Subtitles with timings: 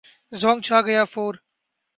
[0.41, 1.33] زونگ چھا گیا فور